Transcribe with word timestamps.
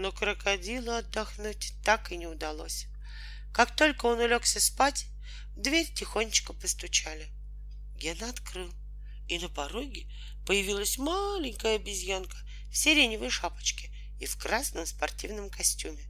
но 0.00 0.12
крокодилу 0.12 0.92
отдохнуть 0.92 1.74
так 1.84 2.10
и 2.10 2.16
не 2.16 2.26
удалось. 2.26 2.86
Как 3.52 3.76
только 3.76 4.06
он 4.06 4.18
улегся 4.20 4.58
спать, 4.58 5.06
в 5.54 5.60
дверь 5.60 5.92
тихонечко 5.92 6.54
постучали. 6.54 7.28
Гена 7.96 8.30
открыл, 8.30 8.72
и 9.28 9.38
на 9.38 9.50
пороге 9.50 10.06
появилась 10.46 10.96
маленькая 10.96 11.76
обезьянка 11.76 12.36
в 12.70 12.76
сиреневой 12.76 13.28
шапочке 13.28 13.90
и 14.18 14.24
в 14.24 14.38
красном 14.38 14.86
спортивном 14.86 15.50
костюме. 15.50 16.04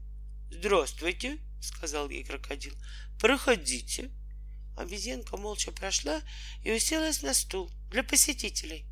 «Здравствуйте!»— 0.50 1.38
сказал 1.60 2.08
ей 2.10 2.22
крокодил. 2.22 2.74
«Проходите!» 3.18 4.10
Обезьянка 4.76 5.36
молча 5.36 5.72
прошла 5.72 6.22
и 6.62 6.72
уселась 6.72 7.22
на 7.22 7.34
стул 7.34 7.70
для 7.90 8.04
посетителей. 8.04 8.86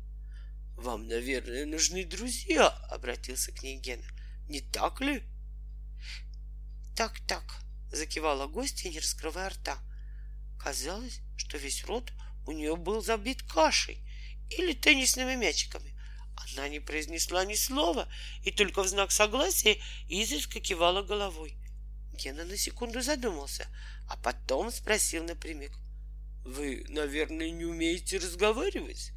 «Вам, 0.75 1.07
наверное, 1.07 1.65
нужны 1.65 2.05
друзья»,— 2.05 2.67
обратился 2.91 3.53
к 3.53 3.63
ней 3.63 3.77
Гена. 3.77 4.05
«Не 4.49 4.61
так 4.61 4.99
ли?» 4.99 5.23
«Так, 6.95 7.19
так»,— 7.27 7.43
закивала 7.91 8.47
гостья, 8.47 8.89
не 8.89 8.99
раскрывая 8.99 9.49
рта. 9.49 9.77
Казалось, 10.59 11.21
что 11.37 11.57
весь 11.57 11.85
рот 11.85 12.11
у 12.47 12.51
нее 12.51 12.75
был 12.75 13.03
забит 13.03 13.43
кашей 13.43 14.03
или 14.49 14.73
теннисными 14.73 15.35
мячиками. 15.35 15.95
Она 16.35 16.67
не 16.67 16.79
произнесла 16.79 17.45
ни 17.45 17.53
слова 17.53 18.09
и 18.43 18.51
только 18.51 18.81
в 18.81 18.87
знак 18.87 19.11
согласия 19.11 19.77
изредка 20.07 20.59
кивала 20.59 21.03
головой. 21.03 21.55
Гена 22.13 22.43
на 22.43 22.57
секунду 22.57 23.01
задумался, 23.01 23.67
а 24.09 24.17
потом 24.17 24.71
спросил 24.71 25.23
напрямик. 25.23 25.77
«Вы, 26.43 26.85
наверное, 26.89 27.51
не 27.51 27.65
умеете 27.65 28.17
разговаривать?» 28.17 29.11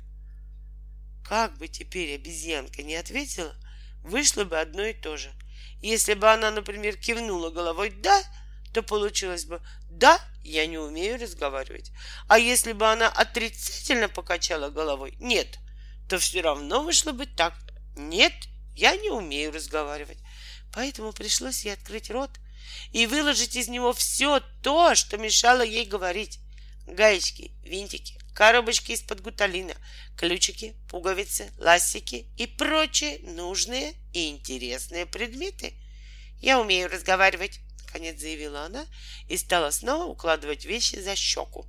Как 1.24 1.56
бы 1.56 1.68
теперь 1.68 2.16
обезьянка 2.16 2.82
не 2.82 2.96
ответила, 2.96 3.56
вышло 4.02 4.44
бы 4.44 4.58
одно 4.58 4.84
и 4.84 4.94
то 4.94 5.16
же. 5.16 5.32
Если 5.80 6.14
бы 6.14 6.30
она, 6.30 6.50
например, 6.50 6.96
кивнула 6.96 7.50
головой 7.50 7.90
«да», 7.90 8.22
то 8.72 8.82
получилось 8.82 9.44
бы 9.44 9.60
«да, 9.90 10.20
я 10.42 10.66
не 10.66 10.78
умею 10.78 11.20
разговаривать». 11.20 11.90
А 12.28 12.38
если 12.38 12.72
бы 12.72 12.90
она 12.90 13.08
отрицательно 13.08 14.08
покачала 14.08 14.70
головой 14.70 15.14
«нет», 15.18 15.58
то 16.08 16.18
все 16.18 16.40
равно 16.40 16.82
вышло 16.82 17.12
бы 17.12 17.26
так 17.26 17.54
«нет, 17.96 18.32
я 18.74 18.96
не 18.96 19.10
умею 19.10 19.52
разговаривать». 19.52 20.18
Поэтому 20.72 21.12
пришлось 21.12 21.64
ей 21.64 21.74
открыть 21.74 22.10
рот 22.10 22.30
и 22.92 23.06
выложить 23.06 23.56
из 23.56 23.68
него 23.68 23.92
все 23.92 24.40
то, 24.62 24.94
что 24.94 25.18
мешало 25.18 25.62
ей 25.62 25.84
говорить. 25.84 26.38
Гаечки, 26.86 27.52
винтики, 27.62 28.18
коробочки 28.34 28.92
из-под 28.92 29.20
гуталина, 29.20 29.74
ключики, 30.16 30.74
пуговицы, 30.88 31.52
ластики 31.58 32.26
и 32.36 32.46
прочие 32.46 33.18
нужные 33.20 33.94
и 34.12 34.30
интересные 34.30 35.06
предметы. 35.06 35.74
Я 36.38 36.60
умею 36.60 36.90
разговаривать, 36.90 37.60
наконец 37.86 38.20
заявила 38.20 38.64
она 38.64 38.86
и 39.28 39.36
стала 39.36 39.70
снова 39.70 40.04
укладывать 40.04 40.64
вещи 40.64 40.96
за 40.96 41.14
щеку. 41.14 41.66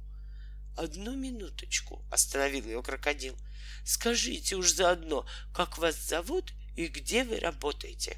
Одну 0.75 1.15
минуточку, 1.15 2.03
остановил 2.09 2.65
ее 2.65 2.81
крокодил. 2.81 3.37
Скажите 3.85 4.55
уж 4.55 4.71
заодно, 4.71 5.27
как 5.53 5.77
вас 5.77 5.95
зовут 5.95 6.53
и 6.75 6.87
где 6.87 7.23
вы 7.23 7.39
работаете? 7.39 8.17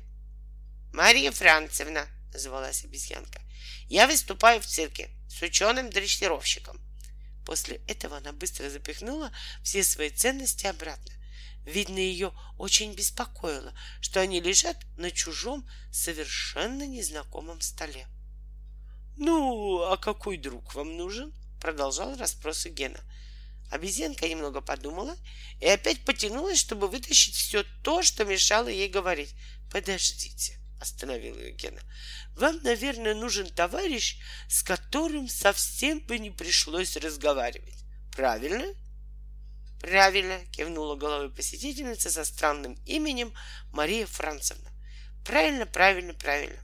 Мария 0.93 1.31
Францевна, 1.31 2.07
называлась 2.31 2.85
обезьянка. 2.85 3.41
Я 3.87 4.07
выступаю 4.07 4.61
в 4.61 4.65
цирке 4.65 5.09
с 5.27 5.41
ученым 5.41 5.89
дрессировщиком. 5.89 6.79
После 7.45 7.77
этого 7.87 8.17
она 8.17 8.33
быстро 8.33 8.69
запихнула 8.69 9.31
все 9.63 9.83
свои 9.83 10.09
ценности 10.09 10.65
обратно. 10.65 11.13
Видно, 11.63 11.97
ее 11.97 12.33
очень 12.57 12.93
беспокоило, 12.93 13.73
что 14.01 14.19
они 14.19 14.39
лежат 14.39 14.77
на 14.97 15.11
чужом, 15.11 15.67
совершенно 15.91 16.85
незнакомом 16.85 17.61
столе. 17.61 18.07
«Ну, 19.17 19.81
а 19.81 19.97
какой 19.97 20.37
друг 20.37 20.75
вам 20.75 20.97
нужен?»— 20.97 21.33
продолжал 21.61 22.17
расспросы 22.17 22.69
Гена. 22.69 22.99
Обезьянка 23.71 24.27
немного 24.27 24.61
подумала 24.61 25.15
и 25.59 25.65
опять 25.65 26.05
потянулась, 26.05 26.59
чтобы 26.59 26.87
вытащить 26.87 27.35
все 27.35 27.63
то, 27.83 28.03
что 28.03 28.25
мешало 28.25 28.67
ей 28.67 28.89
говорить. 28.89 29.33
«Подождите»,— 29.71 30.59
остановил 30.79 31.37
ее 31.37 31.51
Гена. 31.51 31.81
Вам, 32.35 32.59
наверное, 32.63 33.15
нужен 33.15 33.49
товарищ, 33.49 34.17
с 34.47 34.63
которым 34.63 35.27
совсем 35.27 35.99
бы 35.99 36.19
не 36.19 36.31
пришлось 36.31 36.97
разговаривать. 36.97 37.85
Правильно? 38.11 38.65
Правильно, 39.79 40.39
кивнула 40.51 40.95
головой 40.95 41.31
посетительница 41.31 42.09
со 42.09 42.25
странным 42.25 42.73
именем 42.85 43.33
Мария 43.71 44.05
Францевна. 44.05 44.71
Правильно, 45.23 45.65
правильно, 45.65 46.13
правильно. 46.13 46.59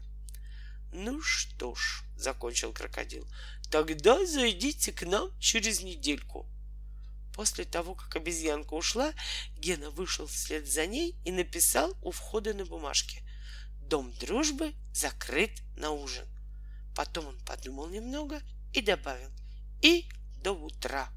Ну 0.92 1.20
что 1.22 1.74
ж, 1.74 2.04
закончил 2.16 2.72
крокодил, 2.72 3.26
тогда 3.70 4.24
зайдите 4.26 4.92
к 4.92 5.02
нам 5.02 5.30
через 5.38 5.80
недельку. 5.80 6.46
После 7.34 7.64
того, 7.64 7.94
как 7.94 8.14
обезьянка 8.14 8.74
ушла, 8.74 9.14
Гена 9.56 9.90
вышел 9.90 10.26
вслед 10.26 10.68
за 10.68 10.86
ней 10.86 11.16
и 11.24 11.32
написал 11.32 11.96
у 12.02 12.10
входа 12.10 12.52
на 12.52 12.66
бумажке— 12.66 13.22
Дом 13.92 14.10
дружбы 14.14 14.72
закрыт 14.94 15.50
на 15.76 15.90
ужин. 15.90 16.24
Потом 16.96 17.26
он 17.26 17.38
подумал 17.44 17.90
немного 17.90 18.40
и 18.72 18.80
добавил 18.80 19.28
и 19.82 20.08
до 20.38 20.52
утра. 20.52 21.10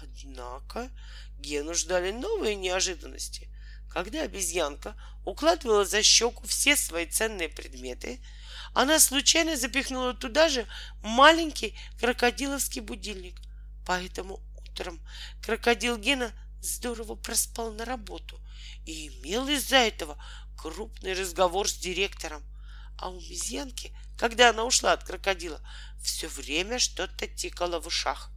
Однако 0.00 0.92
Гену 1.40 1.74
ждали 1.74 2.12
новые 2.12 2.54
неожиданности. 2.54 3.50
Когда 3.90 4.22
обезьянка 4.22 4.94
укладывала 5.24 5.84
за 5.84 6.04
щеку 6.04 6.46
все 6.46 6.76
свои 6.76 7.06
ценные 7.06 7.48
предметы, 7.48 8.20
она 8.74 9.00
случайно 9.00 9.56
запихнула 9.56 10.14
туда 10.14 10.48
же 10.48 10.68
маленький 11.02 11.76
крокодиловский 11.98 12.80
будильник. 12.80 13.40
Поэтому 13.84 14.40
утром 14.70 15.00
крокодил 15.42 15.98
Гена 15.98 16.30
здорово 16.62 17.16
проспал 17.16 17.72
на 17.72 17.84
работу 17.84 18.40
и 18.84 19.08
имел 19.08 19.48
из-за 19.48 19.76
этого 19.76 20.22
крупный 20.56 21.14
разговор 21.14 21.68
с 21.68 21.74
директором. 21.74 22.44
А 22.98 23.10
у 23.10 23.18
обезьянки, 23.18 23.96
когда 24.16 24.50
она 24.50 24.64
ушла 24.64 24.92
от 24.92 25.04
крокодила, 25.04 25.60
все 26.02 26.28
время 26.28 26.78
что-то 26.78 27.26
тикало 27.26 27.80
в 27.80 27.86
ушах. 27.86 28.30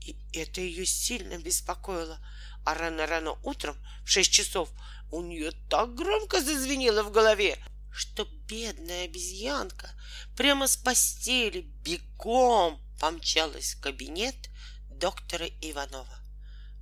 И 0.00 0.16
это 0.32 0.60
ее 0.60 0.86
сильно 0.86 1.38
беспокоило. 1.38 2.18
А 2.64 2.74
рано-рано 2.74 3.38
утром, 3.42 3.76
в 4.04 4.08
шесть 4.08 4.32
часов, 4.32 4.70
у 5.10 5.22
нее 5.22 5.52
так 5.68 5.94
громко 5.94 6.40
зазвенело 6.40 7.02
в 7.02 7.12
голове, 7.12 7.58
что 7.90 8.24
бедная 8.46 9.04
обезьянка 9.04 9.90
прямо 10.36 10.66
с 10.66 10.76
постели 10.76 11.60
бегом 11.60 12.80
помчалась 13.00 13.74
в 13.74 13.80
кабинет 13.80 14.50
доктора 14.88 15.46
Иванова. 15.60 16.18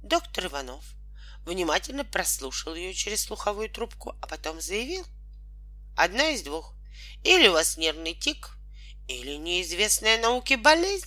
Доктор 0.02 0.46
Иванов 0.46 0.84
внимательно 1.46 2.04
прослушал 2.04 2.74
ее 2.74 2.92
через 2.92 3.24
слуховую 3.24 3.70
трубку, 3.70 4.14
а 4.20 4.26
потом 4.26 4.60
заявил. 4.60 5.06
Одна 5.96 6.30
из 6.30 6.42
двух. 6.42 6.74
Или 7.24 7.48
у 7.48 7.52
вас 7.52 7.76
нервный 7.76 8.14
тик, 8.14 8.50
или 9.08 9.36
неизвестная 9.36 10.20
науке 10.20 10.56
болезнь. 10.56 11.06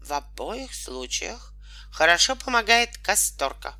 В 0.00 0.12
обоих 0.12 0.74
случаях 0.74 1.54
хорошо 1.92 2.36
помогает 2.36 2.96
касторка. 2.98 3.74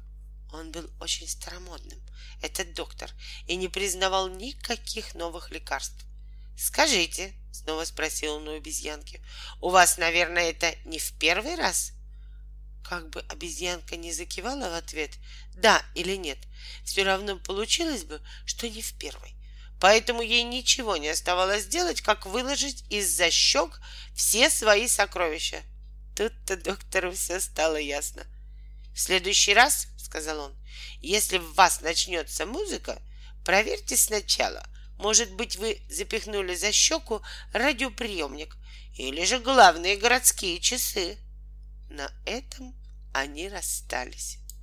Он 0.53 0.71
был 0.71 0.89
очень 1.01 1.29
старомодным, 1.29 2.01
этот 2.43 2.75
доктор, 2.75 3.11
и 3.47 3.57
не 3.57 3.69
признавал 3.69 4.29
никаких 4.29 5.15
новых 5.15 5.51
лекарств. 5.51 6.05
Скажите, 6.57 7.35
снова 7.53 7.85
спросил 7.85 8.37
он 8.37 8.49
у 8.49 8.57
обезьянки, 8.57 9.23
у 9.61 9.71
вас, 9.71 9.99
наверное, 9.99 10.51
это 10.51 10.75
не 10.85 10.99
в 10.99 11.13
первый 11.19 11.57
раз? 11.57 11.93
Как 12.89 13.11
бы 13.11 13.21
обезьянка 13.29 13.97
не 13.97 14.13
закивала 14.13 14.71
в 14.71 14.75
ответ 14.75 15.11
«да» 15.55 15.85
или 15.97 16.15
«нет», 16.15 16.39
все 16.85 17.03
равно 17.03 17.37
получилось 17.37 18.05
бы, 18.05 18.21
что 18.45 18.69
не 18.69 18.81
в 18.81 18.93
первой. 18.93 19.35
Поэтому 19.81 20.23
ей 20.23 20.45
ничего 20.45 20.97
не 20.97 21.09
оставалось 21.09 21.67
делать, 21.67 22.01
как 22.01 22.27
выложить 22.27 22.85
из-за 22.89 23.29
щек 23.33 23.81
все 24.15 24.49
свои 24.51 24.87
сокровища. 24.87 25.63
Тут-то 26.15 26.57
доктору 26.57 27.11
все 27.11 27.41
стало 27.41 27.77
ясно. 27.77 28.25
«В 28.95 29.01
следующий 29.01 29.53
раз,— 29.53 29.89
сказал 29.99 30.39
он,— 30.39 30.57
если 31.01 31.39
в 31.39 31.55
вас 31.55 31.81
начнется 31.81 32.47
музыка, 32.47 33.03
проверьте 33.45 33.97
сначала. 33.97 34.65
Может 34.97 35.33
быть, 35.33 35.57
вы 35.57 35.81
запихнули 35.91 36.55
за 36.55 36.71
щеку 36.71 37.21
радиоприемник 37.53 38.57
или 38.95 39.25
же 39.25 39.41
главные 39.41 39.97
городские 39.97 40.61
часы. 40.61 41.19
На 41.91 42.11
этом 42.25 42.75
они 43.17 43.49
расстались. 43.49 44.39